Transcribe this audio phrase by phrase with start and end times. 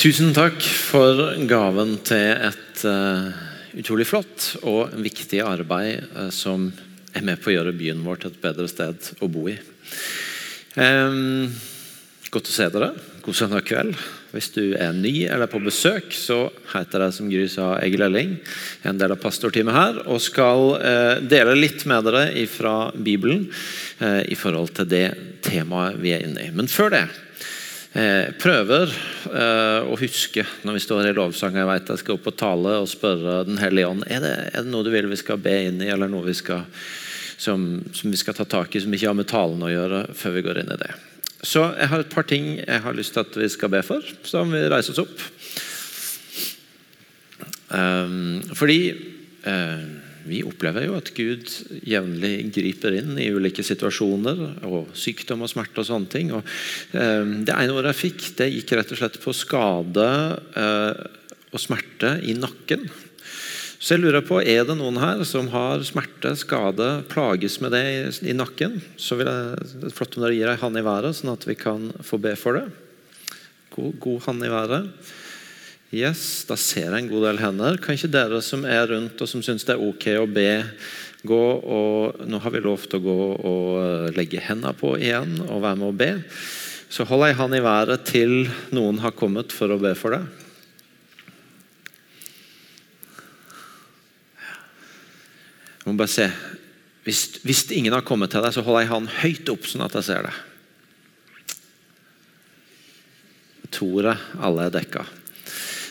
[0.00, 3.26] Tusen takk for gaven til et uh,
[3.76, 6.70] utrolig flott og viktig arbeid uh, som
[7.12, 9.58] er med på å gjøre byen vår til et bedre sted å bo i.
[12.32, 12.94] Godt å se dere.
[13.20, 13.92] God søndag kveld.
[14.32, 18.38] Hvis du er ny eller på besøk, så heter jeg som Gry sa Egil Elling.
[18.88, 20.04] En del av pastorteamet her.
[20.08, 23.50] Og skal uh, dele litt med dere fra Bibelen
[24.00, 25.08] i forhold til det
[25.44, 26.54] temaet vi er inne i.
[26.56, 27.08] Men før det
[27.90, 28.92] Eh, prøver
[29.34, 32.74] eh, å huske når vi står i lovsang Jeg vet jeg skal opp og tale
[32.78, 35.56] og spørre Den hellige ånd er det, er det noe du vil vi skal be
[35.66, 36.68] inn i, eller noe vi skal,
[37.34, 40.36] som, som, vi skal ta tak i som ikke har med talen å gjøre, før
[40.36, 40.92] vi går inn i det.
[41.42, 44.06] Så jeg har et par ting jeg har lyst til at vi skal be for,
[44.22, 45.26] så vi reiser oss opp.
[47.74, 48.14] Eh,
[48.54, 48.80] fordi
[49.50, 49.90] um,
[50.28, 51.48] vi opplever jo at Gud
[51.86, 56.32] jevnlig griper inn i ulike situasjoner, og sykdom og smerte og sånne ting.
[56.36, 56.46] Og,
[56.92, 60.08] eh, det ene året jeg fikk, det gikk rett og slett på skade
[60.56, 61.06] eh,
[61.50, 62.88] og smerte i nakken.
[63.80, 67.84] Så jeg lurer på, Er det noen her som har smerte, skade, plages med det
[67.88, 68.76] i, i nakken?
[69.00, 71.88] Så vil jeg, flott om dere gir ei hand i været, sånn at vi kan
[72.04, 72.66] få be for det.
[73.72, 74.90] God, god hand i været.
[75.90, 77.78] Yes, Da ser jeg en god del hender.
[77.82, 80.62] Kan ikke dere som er rundt og som syns det er ok å be,
[81.26, 85.40] gå og Nå har vi lov til å gå og eh, legge hendene på igjen
[85.48, 86.12] og være med å be.
[86.90, 90.30] Så hold ei han i været til noen har kommet for å be for deg.
[95.80, 96.30] Jeg må bare se.
[97.02, 99.98] Hvis, hvis ingen har kommet til deg, så hold ei han høyt opp, sånn at
[99.98, 100.36] jeg ser det.
[103.66, 105.10] Jeg jeg alle er dekka.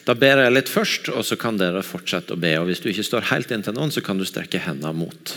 [0.10, 2.56] Da ber jeg litt først, og så kan dere fortsette å be.
[2.58, 5.34] Og Hvis du ikke står helt inntil noen, så kan du strekke hendene mot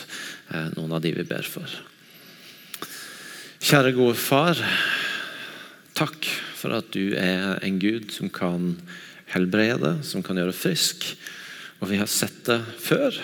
[0.49, 1.69] eh, noen av de vi ber for.
[3.61, 4.56] Kjære gode far.
[5.93, 6.25] Takk
[6.56, 8.78] for at du er en Gud som kan
[9.34, 11.05] helbrede, som kan gjøre frisk.
[11.84, 13.19] Og vi har sett det før,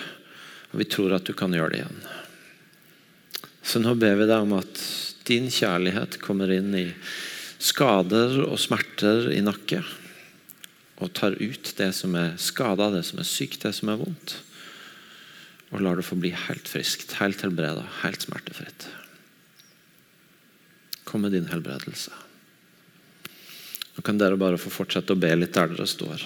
[0.69, 2.03] og vi tror at du kan gjøre det igjen.
[3.65, 4.83] Så nå ber vi deg om at
[5.25, 6.85] din kjærlighet kommer inn i
[7.57, 9.81] skader og smerter i nakke
[10.99, 14.35] og tar ut det som er skada, det som er sykt, det som er vondt.
[15.71, 18.89] Og lar det få bli helt friskt, helt helbreda, helt smertefritt.
[21.07, 22.11] Kom med din helbredelse.
[23.95, 26.25] Nå kan dere bare få fortsette å be litt der dere står.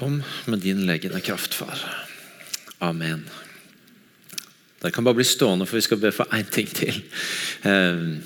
[0.00, 1.76] Kom med din leggende kraft, far.
[2.78, 3.26] Amen.
[4.80, 7.02] Dere kan bare bli stående, for vi skal be for én ting til.
[7.68, 8.22] Ehm,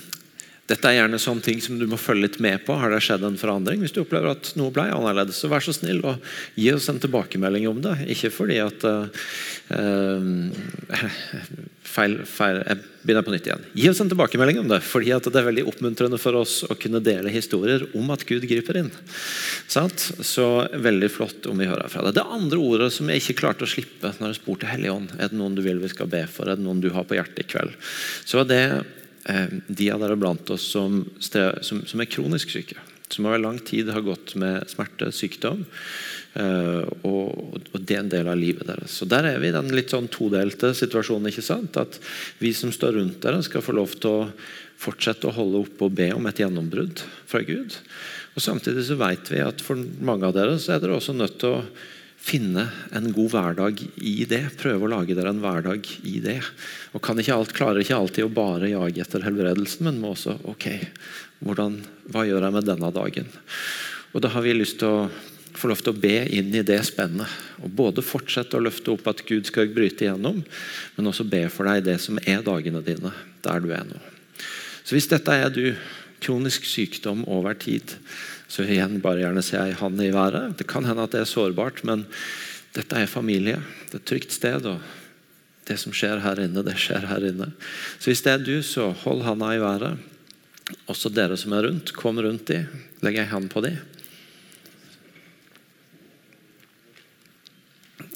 [0.71, 2.77] dette er gjerne sånne ting som du må følge litt med på.
[2.79, 3.83] Har det skjedd en forandring?
[3.83, 6.23] Hvis du opplever at noe ble annerledes, så vær så snill og
[6.55, 7.97] gi oss en tilbakemelding om det.
[8.15, 9.11] Ikke fordi at uh,
[11.95, 13.65] feil, feil, Jeg begynner på nytt igjen.
[13.77, 17.03] Gi oss en tilbakemelding om det, fordi det er veldig oppmuntrende for oss å kunne
[17.05, 18.91] dele historier om at Gud griper inn.
[19.69, 22.17] Så veldig flott om vi hører fra deg.
[22.17, 25.39] Det andre ordet som jeg ikke klarte å slippe når jeg spurte Helligånd, er det
[25.39, 27.49] noen du vil vi skal be for, er det noen du har på hjertet i
[27.55, 27.77] kveld,
[28.25, 32.81] så var det eh, de av dere blant oss som, som, som er kronisk syke
[33.15, 35.65] som over lang tid har gått med smerte, sykdom.
[36.35, 38.99] Eh, og, det er en del av livet deres.
[38.99, 41.31] Så Der er vi i den litt sånn todelte situasjonen.
[41.31, 41.79] ikke sant?
[41.79, 42.01] At
[42.43, 44.31] vi som står rundt dere, skal få lov til å
[44.85, 47.79] fortsette å holde opp og be om et gjennombrudd fra Gud.
[48.35, 51.39] Og Samtidig så vet vi at for mange av dere så er dere også nødt
[51.39, 51.67] til å
[52.25, 54.43] finne en god hverdag i det.
[54.61, 56.39] Prøve å lage dere en hverdag i det.
[56.97, 60.39] Og kan ikke alt, Klarer ikke alltid å bare jage etter helbredelsen, men må også
[60.55, 60.71] ok,
[61.45, 61.83] hvordan,
[62.15, 63.29] hva gjør jeg med denne dagen?
[64.15, 65.09] Og Da har vi lyst til å
[65.55, 67.29] få lov til å be inn i det spennet.
[67.63, 70.41] Og Både fortsette å løfte opp at Gud skal bryte igjennom,
[70.97, 73.13] men også be for deg det som er dagene dine,
[73.45, 74.01] der du er nå.
[74.85, 75.75] Så Hvis dette er du,
[76.25, 77.99] kronisk sykdom over tid,
[78.55, 80.53] så igjen, bare gjerne se ei hand i været.
[80.61, 82.05] Det kan hende at det er sårbart, men
[82.77, 83.59] dette er familie.
[83.91, 84.67] Det er et trygt sted.
[84.71, 84.79] og
[85.65, 87.51] det som skjer her inne, det skjer her inne.
[87.99, 89.99] Så hvis det er du, så hold handa i været.
[90.87, 92.67] Også dere som er rundt, kom rundt de.
[93.05, 93.73] Legg ei hand på de.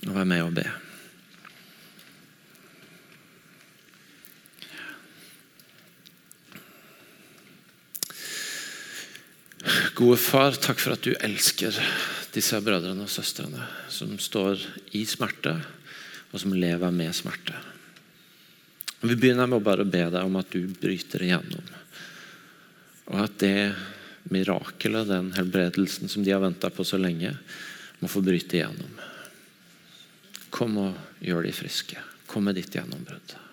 [0.07, 0.69] Og vær med og be.
[9.95, 11.75] Gode far, takk for at du elsker
[12.35, 14.63] disse brødrene og søstrene som står
[14.95, 15.57] i smerte,
[16.31, 17.57] og som lever med smerte.
[19.01, 21.75] Vi begynner med å bare be deg om at du bryter igjennom.
[23.09, 23.73] Og at det
[24.29, 27.33] mirakelet, den helbredelsen som de har venta på så lenge,
[27.99, 28.99] må få bryte igjennom.
[30.55, 32.03] Kom og gjør de friske.
[32.29, 33.48] Kom med ditt gjennombrudd.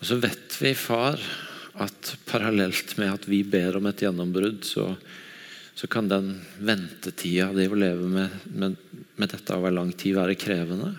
[0.00, 1.20] Og så vet vi, far,
[1.80, 4.90] at parallelt med at vi ber om et gjennombrudd, så,
[5.76, 8.76] så kan den ventetida de vil leve med, med,
[9.16, 10.92] med, dette over lang tid, være krevende.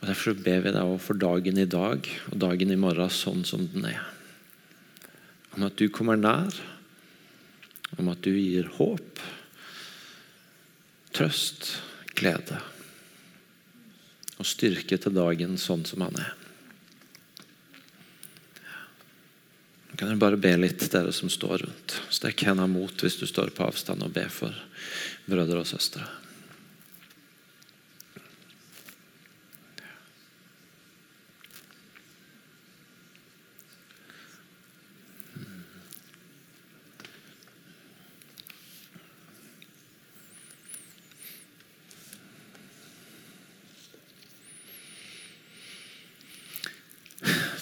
[0.00, 3.64] Og Derfor ber vi deg for dagen i dag og dagen i morgen sånn som
[3.72, 4.02] den er.
[5.52, 6.56] Om at du kommer nær,
[8.00, 9.20] om at du gir håp,
[11.12, 11.74] trøst,
[12.16, 12.60] glede
[14.40, 16.41] og styrke til dagen sånn som han er.
[20.02, 21.92] Kan dere bare be litt, dere som står rundt.
[22.10, 24.50] Stekk hendene mot hvis du står på avstand, og be for
[25.30, 26.02] brødre og søstre.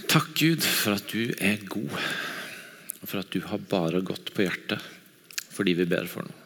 [0.09, 2.30] Takk, Gud, for at du er god
[3.11, 4.79] for at du har bare gått på hjertet
[5.51, 6.37] fordi vi ber for noe.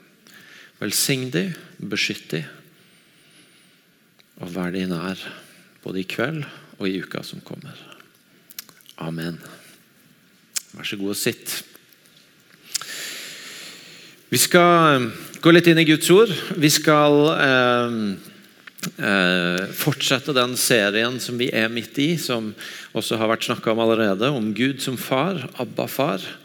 [0.81, 1.45] Velsign de,
[1.79, 2.41] beskytt de,
[4.43, 5.21] og vær de nær
[5.85, 6.43] både i kveld
[6.81, 7.77] og i uka som kommer.
[9.05, 9.39] Amen.
[10.75, 11.55] Vær så god og sitt.
[14.33, 15.11] Vi skal
[15.45, 16.33] gå litt inn i Guds ord.
[16.59, 17.99] Vi skal eh,
[18.99, 22.51] eh, fortsette den serien som vi er midt i, som
[22.99, 26.25] også har vært snakka om allerede, om Gud som far, Abba-far.
[26.25, 26.44] Ehm,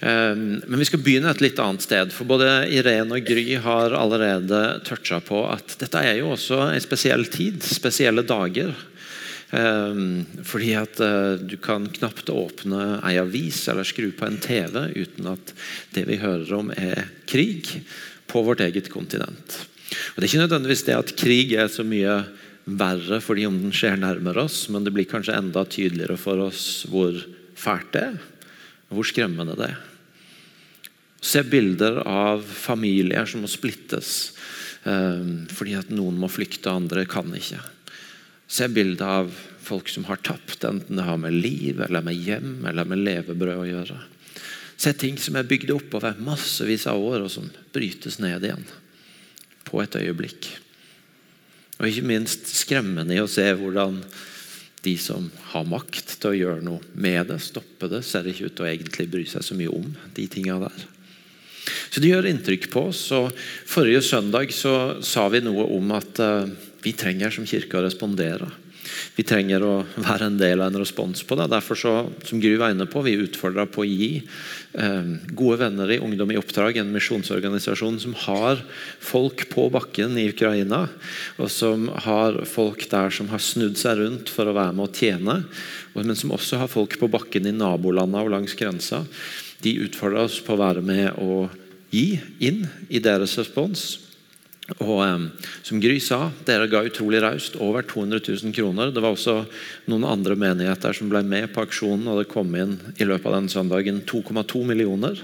[0.00, 2.10] men vi skal begynne et litt annet sted.
[2.12, 6.84] for Både Irene og Gry har allerede toucha på at dette er jo også en
[6.84, 8.74] spesiell tid, spesielle dager.
[9.54, 14.74] Ehm, fordi at eh, du kan knapt åpne ei avis eller skru på en TV
[14.96, 15.52] uten at
[15.94, 17.70] det vi hører om, er krig
[18.26, 19.60] på vårt eget kontinent.
[19.86, 22.24] Og Det er ikke nødvendigvis det at krig er så mye
[22.66, 26.82] verre fordi om den skjer nærmere oss, men det blir kanskje enda tydeligere for oss
[26.90, 27.14] hvor
[27.54, 28.16] fælt det er.
[28.92, 29.78] Hvor skremmende det er.
[31.26, 34.10] Se bilder av familier som må splittes
[34.84, 37.58] um, fordi at noen må flykte, andre kan ikke.
[38.46, 39.32] Se bilder av
[39.66, 43.64] folk som har tapt, enten det har med liv, eller med hjem eller med levebrød
[43.64, 43.98] å gjøre.
[44.76, 48.66] Se ting som er bygd opp over massevis av år, og som brytes ned igjen
[49.66, 50.50] på et øyeblikk.
[51.80, 53.98] Og ikke minst skremmende i å se hvordan
[54.86, 58.56] de som har makt til å gjøre noe med det, stoppe det, ser ikke ut
[58.58, 60.84] til å egentlig bry seg så mye om de tinga der.
[61.90, 63.02] Så det gjør inntrykk på oss.
[63.16, 63.32] og
[63.66, 66.46] Forrige søndag så sa vi noe om at uh,
[66.84, 68.48] vi trenger som kirke å respondere.
[69.16, 71.48] Vi trenger å være en del av en respons på det.
[71.52, 71.94] Derfor så,
[72.26, 76.32] som Gry var inne på, vi utfordrer på å gi eh, gode venner i Ungdom
[76.34, 78.62] i oppdrag, en misjonsorganisasjon som har
[79.00, 80.86] folk på bakken i Ukraina,
[81.40, 84.94] og som har folk der som har snudd seg rundt for å være med å
[84.94, 85.38] tjene,
[85.96, 89.04] men som også har folk på bakken i nabolandene og langs grensa.
[89.64, 91.46] De utfordrer oss på å være med å
[91.92, 94.05] gi inn i deres respons.
[94.82, 95.26] Og um,
[95.62, 97.54] Som Gry sa, dere ga utrolig raust.
[97.62, 98.90] Over 200 000 kroner.
[98.90, 99.36] Det var også
[99.86, 103.36] noen andre menigheter som ble med på aksjonen, og det kom inn i løpet av
[103.38, 105.22] den søndagen 2,2 millioner.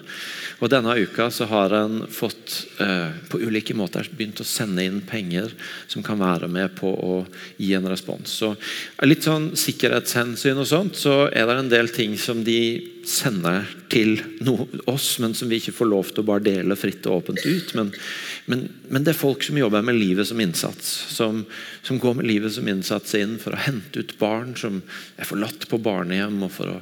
[0.62, 5.02] Og Denne uka så har en fått uh, på ulike måter begynt å sende inn
[5.02, 5.50] penger
[5.90, 7.20] som kan være med på å
[7.58, 8.38] gi en respons.
[8.38, 8.54] Så
[9.02, 14.16] Litt sånn sikkerhetshensyn og sånt, så er det en del ting som de sender til
[14.44, 14.54] no,
[14.90, 17.72] oss, men som vi ikke får lov til å bare dele fritt og åpent ut.
[17.76, 17.90] Men,
[18.50, 20.88] men, men, det er folk som jobber med livet som innsats.
[21.12, 21.42] Som,
[21.84, 24.80] som, går med livet som innsats inn for å hente ut barn som
[25.16, 26.80] er forlatt på barnehjem, og for å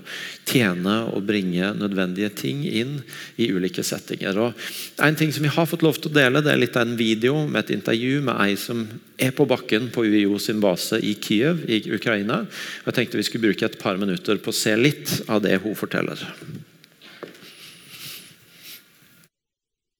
[0.51, 2.99] tjene og bringe nødvendige ting inn
[3.41, 4.39] i ulike settinger.
[4.41, 6.89] Og en ting som vi har fått lov til å dele, det er litt av
[6.89, 8.87] en video med et intervju med ei som
[9.21, 12.41] er på bakken på UiO sin base i Kiev i Ukraina.
[12.87, 15.77] Jeg tenkte vi skulle bruke et par minutter på å se litt av det hun
[15.77, 16.10] forteller.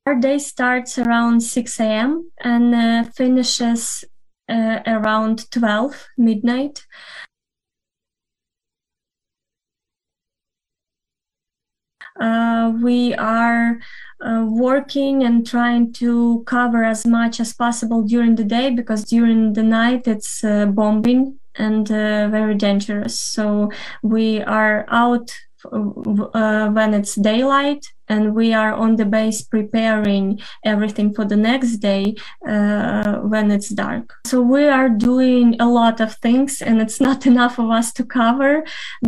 [0.07, 2.31] Our day starts around 6 a.m.
[2.43, 4.05] and uh, finishes
[4.49, 6.87] uh, around 12 midnight.
[12.21, 13.79] Uh, we are
[14.21, 19.53] uh, working and trying to cover as much as possible during the day because during
[19.53, 23.19] the night it's uh, bombing and uh, very dangerous.
[23.19, 23.71] So
[24.03, 25.31] we are out
[25.65, 31.77] Uh, when it's daylight and we are on the base preparing everything for the next
[31.77, 32.15] day
[32.47, 34.15] uh, when it's dark.
[34.27, 38.05] So we are doing a lot of things, and it's not enough of us to
[38.05, 38.65] cover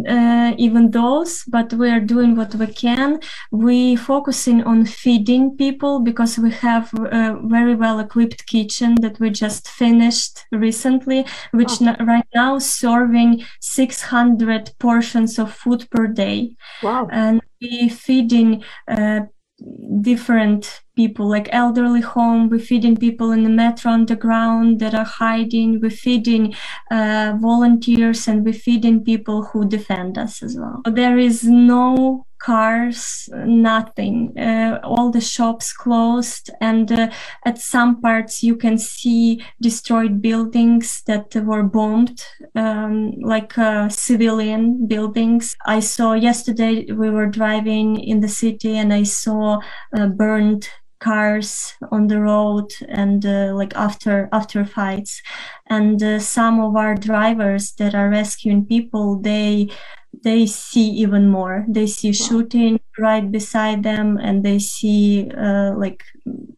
[0.08, 3.20] uh, even those, but we are doing what we can.
[3.50, 9.30] We focusing on feeding people because we have a very well equipped kitchen that we
[9.30, 11.96] just finished recently, which oh.
[12.04, 16.54] right now serving 600 portions of food per day.
[16.82, 17.08] Wow.
[17.10, 19.20] And we feeding uh,
[20.00, 25.80] different people like elderly home we're feeding people in the metro underground that are hiding
[25.80, 26.52] we're feeding
[26.90, 30.82] uh, volunteers and we're feeding people who defend us as well.
[30.84, 34.36] There is no cars, nothing.
[34.38, 37.10] Uh, all the shops closed, and uh,
[37.44, 44.86] at some parts you can see destroyed buildings that were bombed, um, like uh, civilian
[44.86, 45.54] buildings.
[45.66, 49.60] I saw yesterday we were driving in the city, and I saw
[49.96, 50.68] uh, burned
[51.02, 55.20] cars on the road and uh, like after after fights
[55.66, 59.68] and uh, some of our drivers that are rescuing people they
[60.22, 61.64] they see even more.
[61.68, 66.02] They see shooting right beside them, and they see uh, like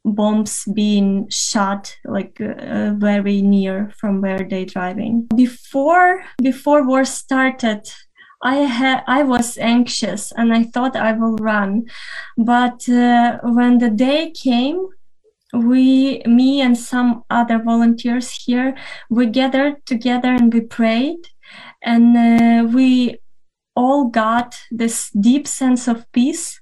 [0.04, 5.28] bombs being shot like uh, very near from where they're driving.
[5.34, 7.88] Before before war started,
[8.44, 11.86] I had I was anxious and I thought I will run,
[12.36, 14.88] but uh, when the day came,
[15.54, 18.76] we me and some other volunteers here
[19.08, 21.28] we gathered together and we prayed
[21.82, 23.18] and uh, we
[23.76, 26.60] all got this deep sense of peace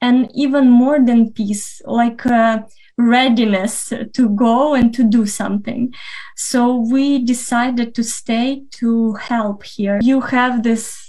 [0.00, 2.58] and even more than peace like uh,
[2.96, 5.92] readiness to go and to do something.
[6.36, 9.98] So we decided to stay to help here.
[10.00, 11.03] You have this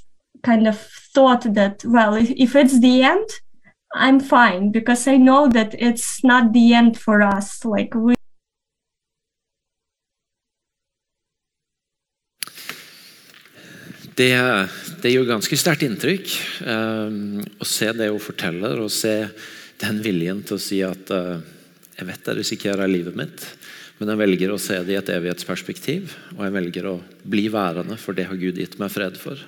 [0.45, 0.77] kind of
[1.13, 3.39] thought that well if, if it's the end
[3.95, 8.15] i'm fine because i know that it's not the end for us like we
[14.15, 14.31] Det,
[15.03, 16.33] det gjør ganske sterkt inntrykk
[16.71, 19.27] um, å se det hun forteller, og se
[19.81, 21.41] den viljen til å si at uh,
[21.97, 23.43] jeg vet jeg risikerer livet mitt,
[23.95, 27.95] men jeg velger å se det i et evighetsperspektiv, og jeg velger å bli værende,
[27.95, 29.39] for det har Gud gitt meg fred for.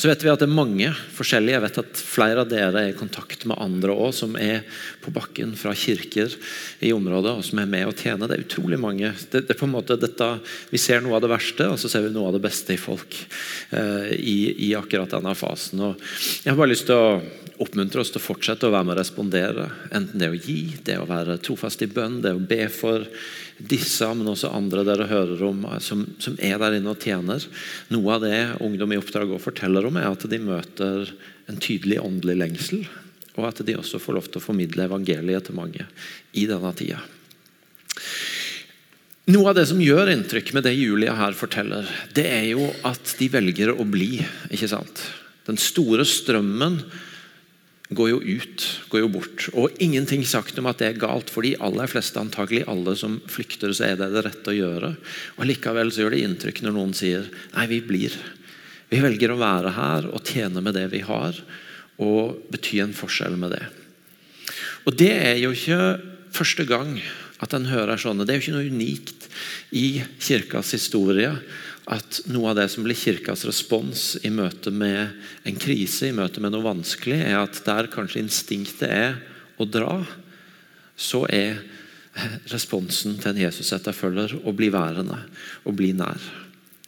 [0.00, 1.58] Så vet vi at det er mange forskjellige.
[1.58, 4.64] Jeg vet at flere av dere er i kontakt med andre også, som er
[5.04, 6.32] på bakken fra kirker
[6.80, 8.30] i området og som er med og tjener.
[8.30, 9.12] Det er utrolig mange.
[9.28, 10.30] Det, det er på en måte dette,
[10.72, 12.80] Vi ser noe av det verste, og så ser vi noe av det beste i
[12.80, 13.18] folk
[13.76, 14.38] eh, i,
[14.70, 15.84] i, akkurat denne fasen.
[15.84, 16.00] Og
[16.42, 17.20] jeg har bare lyst til å
[17.62, 19.68] oppmuntre oss til å fortsette å være med og respondere.
[19.92, 23.04] Enten det å gi, det å være trofast i bønn, det å be for
[23.58, 27.44] disse, men også andre dere hører om, som, som er der inne og tjener.
[27.92, 31.12] Noe av det Ungdom i oppdrag også forteller om, er at de møter
[31.50, 32.84] en tydelig åndelig lengsel.
[33.38, 35.86] Og at de også får lov til å formidle evangeliet til mange
[36.36, 37.00] i denne tida.
[39.32, 43.14] Noe av det som gjør inntrykk med det Julia her forteller, det er jo at
[43.20, 44.16] de velger å bli.
[44.50, 45.04] ikke sant?
[45.46, 46.80] Den store strømmen
[47.96, 49.46] går jo ut, går jo bort.
[49.58, 53.18] Og ingenting sagt om at det er galt, for de aller fleste, antagelig alle som
[53.30, 54.94] flykter, så er det det rette å gjøre.
[55.38, 58.16] Og Likevel så gjør det inntrykk når noen sier nei, vi blir.
[58.92, 61.38] Vi velger å være her og tjene med det vi har,
[62.02, 63.64] og bety en forskjell med det.
[64.88, 65.82] Og Det er jo ikke
[66.34, 66.96] første gang
[67.42, 68.26] at en hører sånne.
[68.26, 69.28] Det er jo ikke noe unikt
[69.74, 69.86] i
[70.22, 71.32] kirkas historie
[71.90, 75.16] at noe av det som blir kirkas respons i møte med
[75.48, 79.16] en krise, i møte med noe vanskelig, er at der kanskje instinktet er
[79.58, 79.98] å dra,
[80.94, 81.58] så er
[82.52, 85.18] responsen til en Jesus-etterfølger å bli værende
[85.64, 86.20] og bli nær.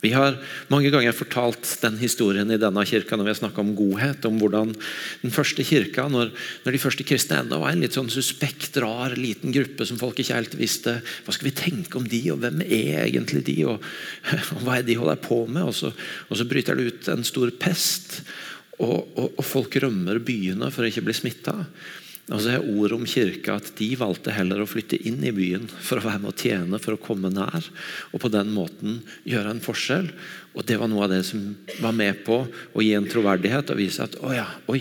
[0.04, 0.36] Vi har
[0.68, 4.26] mange ganger fortalt den historien i denne kirka når vi har snakka om godhet.
[4.28, 4.74] Om hvordan
[5.22, 6.34] den første kirka, når,
[6.66, 10.20] når de første kristne enda var en litt sånn suspekt, rar, liten gruppe som folk
[10.20, 13.80] ikke helt visste Hva skal vi tenke om de, og hvem er egentlig de, og,
[14.58, 15.64] og hva er de holder på med?
[15.70, 15.94] Og så,
[16.28, 18.20] og så bryter det ut en stor pest,
[18.84, 21.62] og, og folk rømmer byene for å ikke bli smitta.
[22.32, 25.66] Og så er ordet om kirka at de valgte heller å flytte inn i byen
[25.68, 27.66] for å være med å tjene, for å komme nær.
[28.16, 30.08] Og på den måten gjøre en forskjell.
[30.56, 31.50] Og Det var noe av det som
[31.84, 34.80] var med på å gi en troverdighet og vise at å ja, oi,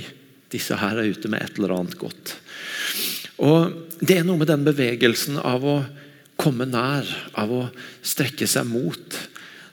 [0.54, 2.38] disse her er ute med et eller annet godt.
[3.44, 5.78] Og Det er noe med den bevegelsen av å
[6.40, 7.64] komme nær, av å
[8.04, 9.20] strekke seg mot,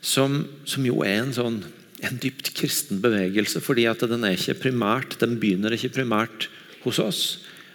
[0.03, 1.61] som, som jo er en sånn
[2.01, 3.61] en dypt kristen bevegelse.
[3.61, 6.49] fordi at den er ikke primært, den begynner ikke primært
[6.85, 7.23] hos oss,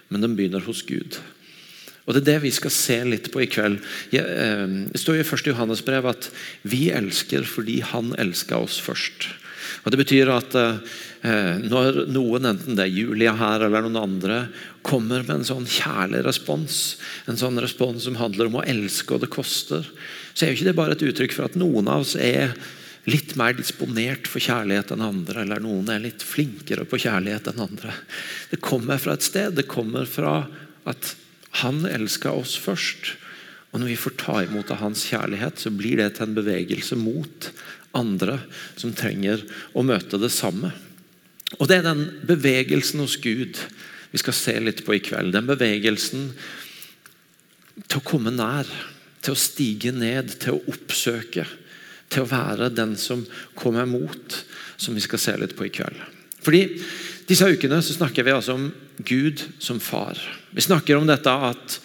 [0.08, 1.18] men den begynner hos Gud.
[2.06, 3.80] Og Det er det vi skal se litt på i kveld.
[4.14, 5.50] Eh, det står i 1.
[5.50, 6.30] Johannes brev at
[6.62, 9.26] vi elsker fordi han elska oss først.
[9.82, 14.38] Og Det betyr at eh, når noen, enten det er Julia her eller noen andre,
[14.86, 16.96] kommer med en sånn kjærlig respons,
[17.26, 19.86] en sånn respons som handler om å elske og det koster,
[20.30, 22.54] så er jo ikke det bare et uttrykk for at noen av oss er
[23.06, 27.62] litt mer disponert for kjærlighet enn andre, eller noen er litt flinkere på kjærlighet enn
[27.68, 27.94] andre.
[28.50, 29.54] Det kommer fra et sted.
[29.54, 30.40] Det kommer fra
[30.90, 31.14] at
[31.62, 33.14] han elska oss først.
[33.70, 36.98] Og når vi får ta imot av hans kjærlighet, så blir det til en bevegelse
[36.98, 37.50] mot
[37.96, 38.40] andre
[38.76, 39.44] som trenger
[39.76, 40.72] å møte det samme.
[41.60, 43.60] Og Det er den bevegelsen hos Gud
[44.10, 45.34] vi skal se litt på i kveld.
[45.34, 46.30] Den bevegelsen
[47.84, 48.66] til å komme nær,
[49.22, 51.44] til å stige ned, til å oppsøke.
[52.12, 53.24] Til å være den som
[53.58, 54.38] kommer mot,
[54.76, 55.98] som vi skal se litt på i kveld.
[56.46, 56.62] Fordi
[57.26, 58.68] disse ukene så snakker vi altså om
[59.02, 60.20] Gud som far.
[60.54, 61.80] Vi snakker om dette at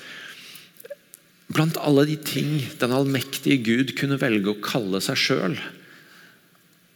[1.51, 5.57] blant alle de ting den allmektige Gud kunne velge å kalle seg sjøl,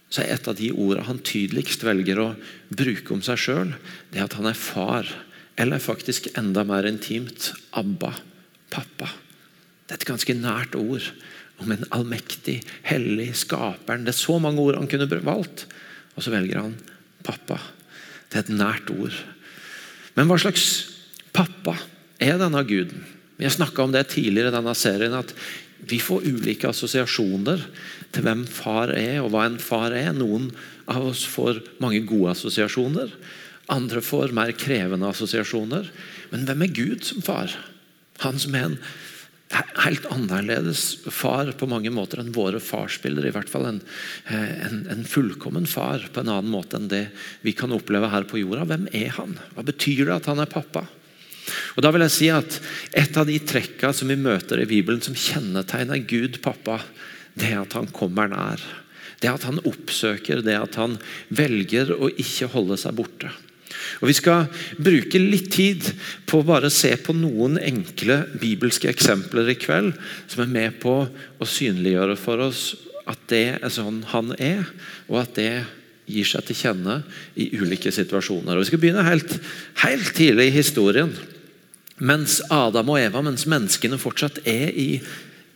[0.08, 2.28] så er et av de ordene han tydeligst velger å
[2.70, 3.74] bruke om seg sjøl,
[4.14, 5.10] det at han er far.
[5.58, 8.12] Eller faktisk enda mer intimt Abba,
[8.70, 9.08] pappa.
[9.86, 11.04] Det er et ganske nært ord
[11.62, 14.04] om en allmektig, hellig skaperen.
[14.04, 15.66] Det er så mange ord han kunne valgt,
[16.16, 16.76] og så velger han
[17.26, 17.58] pappa.
[18.30, 19.14] Det er et nært ord.
[20.16, 20.66] Men hva slags
[21.36, 21.76] pappa
[22.22, 23.04] er denne guden?
[23.36, 25.34] Vi har snakka om det tidligere i denne serien, at
[25.86, 27.60] vi får ulike assosiasjoner
[28.14, 30.14] til hvem far er, og hva en far er.
[30.16, 30.48] Noen
[30.88, 33.12] av oss får mange gode assosiasjoner.
[33.72, 35.90] Andre får mer krevende assosiasjoner.
[36.32, 37.52] Men hvem er Gud som far?
[38.24, 38.78] Han som er en
[39.84, 43.28] helt annerledes far på mange måter enn våre farsbilder.
[43.28, 43.80] I hvert fall en,
[44.26, 47.06] eh, en, en, fullkommen far på en annen måte enn det
[47.46, 48.66] vi kan oppleve her på jorda.
[48.66, 49.36] Hvem er han?
[49.54, 50.86] Hva betyr det at han er pappa?
[51.76, 52.58] Og da vil jeg si at
[52.90, 56.80] Et av de trekka som vi møter i Bibelen som kjennetegner Gud pappa,
[57.38, 58.62] det er at han kommer nær.
[59.20, 60.96] Det at han oppsøker, det at han
[61.28, 63.30] velger å ikke holde seg borte.
[64.00, 65.86] Og Vi skal bruke litt tid
[66.28, 69.94] på å bare se på noen enkle bibelske eksempler i kveld,
[70.28, 72.74] som er med på å synliggjøre for oss
[73.06, 74.66] at det er sånn han er,
[75.06, 75.50] og at det
[76.06, 77.00] gir seg til kjenne
[77.38, 78.54] i ulike situasjoner.
[78.54, 79.38] Og Vi skal begynne helt,
[79.82, 81.14] helt tidlig i historien.
[81.96, 84.88] Mens Adam og Eva, mens menneskene fortsatt er i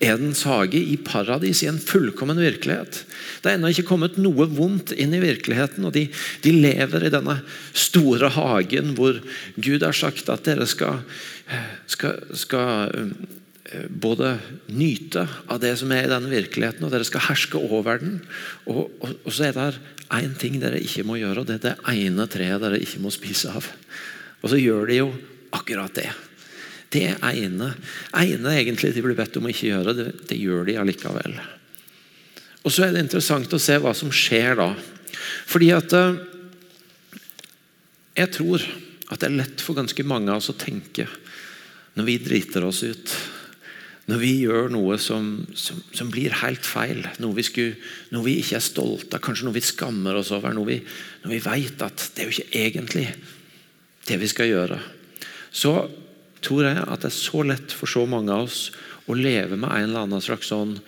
[0.01, 3.03] Edens hage i paradis, i en fullkommen virkelighet.
[3.43, 5.85] Det er ennå ikke kommet noe vondt inn i virkeligheten.
[5.85, 6.07] og de,
[6.41, 7.37] de, lever i denne
[7.77, 9.21] store hagen hvor
[9.61, 11.03] Gud har sagt at dere skal,
[11.85, 14.39] skal, skal eh, både
[14.73, 18.23] nyte av det som er i denne virkeligheten, og dere skal herske over den.
[18.73, 19.69] Og, og, og så er det
[20.17, 23.13] én ting dere ikke må gjøre, og det er det ene treet dere ikke må
[23.13, 23.69] spise av.
[24.41, 25.13] Og så gjør de jo
[25.53, 26.09] akkurat det.
[26.91, 27.71] Det ene,
[28.19, 31.37] egentlig de blir bedt om å ikke gjøre, det, det gjør de allikevel.
[32.65, 34.73] Og Så er det interessant å se hva som skjer da.
[35.49, 36.19] Fordi at eh,
[38.19, 38.65] Jeg tror
[39.11, 41.07] at det er lett for ganske mange av oss å tenke
[41.99, 43.15] når vi driter oss ut.
[44.11, 47.79] Når vi gjør noe som, som, som blir helt feil, noe vi, skulle,
[48.15, 50.79] noe vi, ikke er stolte av, kanskje noe vi skammer oss over, noe vi,
[51.25, 53.07] når vi vet at det er jo ikke egentlig
[54.11, 54.79] det vi skal gjøre,
[55.55, 55.75] så
[56.45, 58.71] tror jeg at det er så lett for så mange av oss
[59.11, 60.79] å leve med en eller annen slags sånn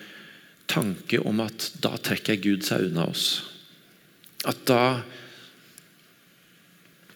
[0.69, 3.43] tanke om at da trekker Gud seg unna oss.
[4.47, 4.83] At da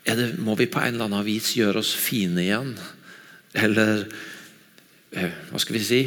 [0.07, 2.73] det, må vi på en eller annen vis gjøre oss fine igjen.
[3.57, 4.05] Eller
[5.11, 6.01] eh, hva skal vi si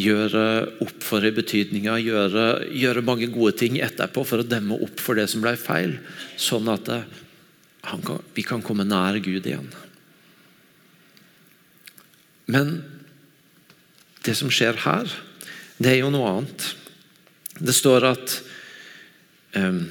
[0.00, 0.42] Gjøre
[0.84, 2.44] opp for i betydninga, gjøre,
[2.78, 5.96] gjøre, mange gode ting etterpå for å demme opp for det som ble feil.
[6.40, 7.00] Sånn at det,
[7.84, 9.66] kan, vi kan komme nær Gud igjen.
[12.50, 12.80] Men
[14.26, 15.10] det som skjer her,
[15.80, 16.66] det er jo noe annet.
[17.60, 18.36] Det står at
[19.56, 19.84] um,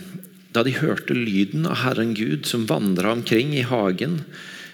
[0.53, 4.23] da de hørte lyden av Herren Gud som vandra omkring i hagen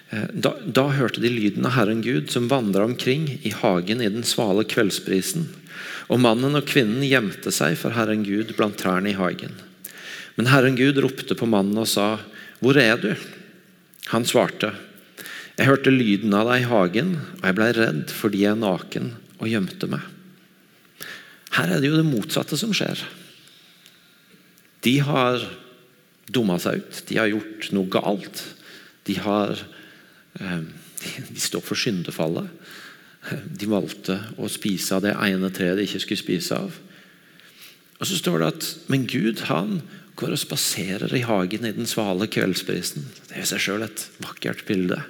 [0.10, 4.12] eh, da, da, hørte de lyden av Herren Gud som vandra omkring i hagen i
[4.12, 5.50] den svale kveldsprisen.
[6.08, 9.56] Og mannen og kvinnen gjemte seg for Herren Gud blant trærne i hagen.
[10.40, 12.20] Men Herren Gud ropte på mannen og sa,
[12.60, 13.16] 'Hvor er du?'
[14.14, 14.72] Han svarte,
[15.56, 19.14] jeg hørte lyden av deg i hagen, og jeg ble redd fordi jeg er naken
[19.40, 20.04] og gjemte meg.
[21.56, 23.00] Her er det jo det motsatte som skjer.
[24.84, 25.46] De har
[26.28, 28.42] dumma seg ut, de har gjort noe galt.
[29.08, 29.56] De har,
[30.40, 30.62] eh,
[31.32, 32.50] de står for syndefallet.
[33.48, 36.76] De valgte å spise av det ene treet de ikke skulle spise av.
[37.96, 39.82] Og så står det at Men Gud han
[40.16, 43.06] går og spaserer i hagen i den svale kveldsprisen.
[43.28, 45.02] Det er i seg sjøl et vakkert bilde.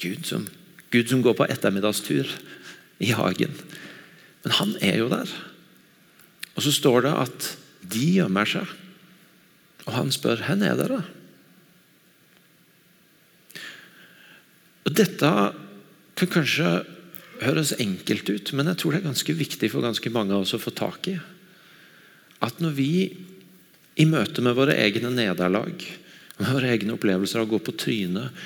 [0.00, 0.46] Gud som,
[0.90, 2.28] Gud som går på ettermiddagstur
[3.00, 3.54] i hagen.
[4.44, 5.30] Men han er jo der.
[6.56, 7.48] Og så står det at
[7.80, 8.68] de gjemmer seg.
[9.86, 11.00] Og han spør hvor er dere?
[14.86, 15.30] Og Dette
[16.18, 16.70] kan kanskje
[17.40, 20.56] høres enkelt ut, men jeg tror det er ganske viktig for ganske mange av oss
[20.56, 21.16] å få tak i.
[22.44, 22.92] At når vi
[24.00, 25.84] i møte med våre egne nederlag,
[26.40, 28.36] med våre egne opplevelser av å gå på trynet,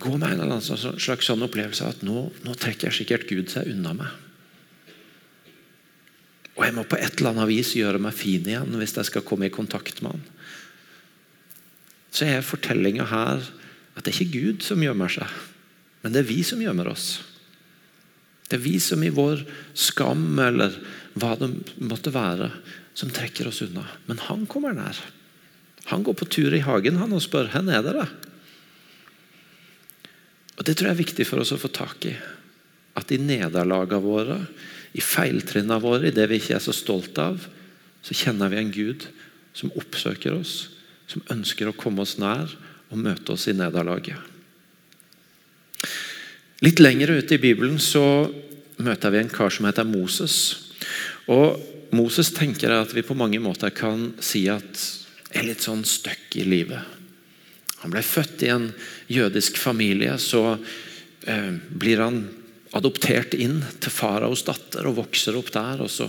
[0.00, 3.70] gå med en eller annen slags sånn opplevelse at nå, nå trekker sikkert Gud seg
[3.72, 4.12] unna meg.
[6.54, 9.26] Og jeg må på et eller annet vis gjøre meg fin igjen hvis jeg skal
[9.26, 10.24] komme i kontakt med han.
[12.14, 13.42] Så er fortellinga her
[13.94, 15.30] at det er ikke Gud som gjemmer seg,
[16.02, 17.08] men det er vi som gjemmer oss.
[18.46, 19.42] Det er vi som i vår
[19.78, 20.76] skam eller
[21.18, 21.48] hva det
[21.82, 22.50] måtte være,
[22.94, 23.86] som trekker oss unna.
[24.06, 24.98] Men han kommer nær.
[25.90, 28.06] Han går på tur i hagen han og spør hvor er dere.
[30.58, 32.14] Og Det tror jeg er viktig for oss å få tak i.
[32.94, 34.38] At i nederlagene våre,
[34.94, 37.48] i feiltrinnene våre, i det vi ikke er så stolte av,
[38.04, 39.08] så kjenner vi en Gud
[39.56, 40.70] som oppsøker oss,
[41.10, 42.52] som ønsker å komme oss nær
[42.92, 44.18] og møte oss i nederlaget.
[46.64, 48.30] Litt lenger ute i Bibelen så
[48.78, 50.36] møter vi en kar som heter Moses.
[51.30, 51.58] Og
[51.94, 54.84] Moses tenker at vi på mange måter kan si at
[55.34, 56.93] er litt sånn støkk i livet.
[57.84, 58.70] Han ble født i en
[59.12, 60.16] jødisk familie.
[60.18, 60.56] Så
[61.28, 62.22] eh, blir han
[62.74, 65.82] adoptert inn til faraos datter og vokser opp der.
[65.84, 66.08] Og så,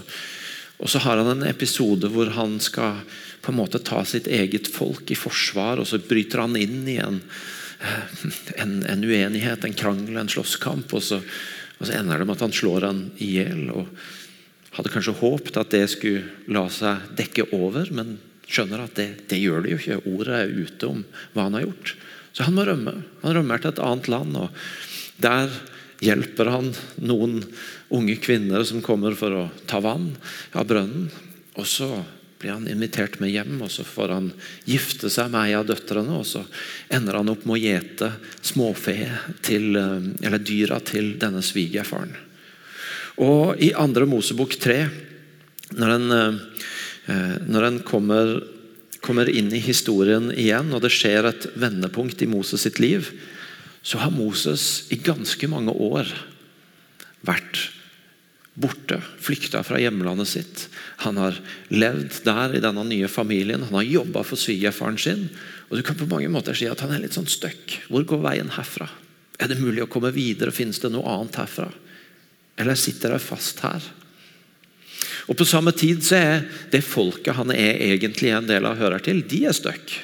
[0.80, 3.04] og så, har han en episode hvor han skal
[3.44, 6.96] på en måte ta sitt eget folk i forsvar, og så bryter han inn i
[7.04, 7.20] en,
[7.84, 8.16] eh,
[8.64, 10.96] en, en uenighet, en krangel, en slåsskamp.
[10.96, 11.20] Og så,
[11.76, 13.68] og så ender det med at han slår han i hjel.
[14.80, 16.24] Hadde kanskje håpet at det skulle
[16.56, 18.16] la seg dekke over, men
[18.48, 20.02] skjønner at det, det, gjør det jo ikke.
[20.12, 21.96] Ordet er ute om hva han har gjort.
[22.36, 22.98] Så han må rømme.
[23.24, 24.38] Han rømmer til et annet land.
[24.38, 25.54] og Der
[26.04, 27.40] hjelper han noen
[27.96, 30.12] unge kvinner som kommer for å ta vann
[30.54, 31.10] av brønnen.
[31.56, 31.90] Og så
[32.42, 34.28] blir han invitert med hjem, og så får han
[34.68, 36.20] gifte seg med ei av døtrene.
[36.20, 36.44] Og så
[36.94, 38.12] ender han opp med å gjete
[38.44, 38.98] småfe
[39.46, 42.14] til, eller dyra til denne svigerfaren.
[43.24, 44.80] Og i andre Mosebok 3,
[45.80, 46.34] når en Eh,
[47.06, 48.40] når en kommer,
[49.06, 53.12] kommer, inn i historien igjen, og det skjer et vendepunkt i Moses sitt liv,
[53.86, 56.10] så har Moses i ganske mange år
[57.26, 57.68] vært
[58.56, 60.66] borte, flykta fra hjemlandet sitt.
[61.04, 61.38] Han har
[61.74, 65.28] levd der i denne nye familien, han har jobba for svigerfaren sin.
[65.70, 67.82] Og Du kan på mange måter si at han er litt sånn støkk.
[67.90, 68.88] Hvor går veien herfra?
[69.40, 70.56] Er det mulig å komme videre?
[70.56, 71.68] Finnes det noe annet herfra?
[72.56, 73.84] Eller sitter jeg fast her?
[75.26, 79.02] Og På samme tid så er det folket han er egentlig en del av hører
[79.02, 79.96] til, de er stuck.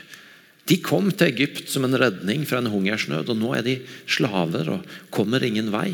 [0.69, 3.77] De kom til Egypt som en redning fra en hungersnød, og nå er de
[4.09, 5.93] slaver og kommer ingen vei.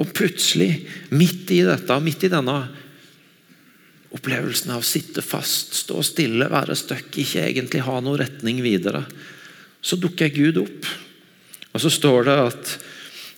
[0.00, 2.56] Og plutselig, midt i dette, midt i denne
[4.16, 9.04] opplevelsen av å sitte fast, stå stille, være stuck, ikke egentlig ha noen retning videre,
[9.80, 10.88] så dukker Gud opp.
[11.70, 12.72] Og så står det at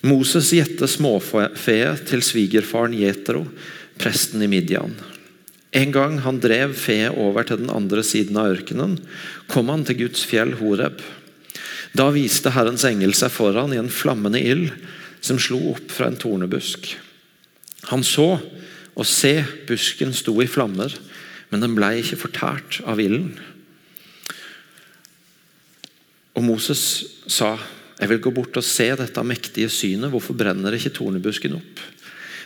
[0.09, 1.45] Moses gjette småfe
[2.09, 3.45] til svigerfaren Jetro
[4.00, 4.94] presten i Midian.
[5.72, 8.98] En gang han drev fe over til den andre siden av ørkenen,
[9.48, 11.00] kom han til Guds fjell Horeb.
[11.96, 14.68] Da viste Herrens engel seg foran i en flammende ild
[15.24, 16.90] som slo opp fra en tornebusk.
[17.88, 18.37] Han så,
[18.92, 20.92] og se, busken sto i flammer,
[21.52, 23.33] men den ble ikke fortært av ilden.
[26.37, 26.83] Og Moses
[27.28, 27.59] sa,
[28.00, 30.11] 'Jeg vil gå bort og se dette mektige synet.
[30.11, 31.91] Hvorfor brenner ikke tornebusken opp?'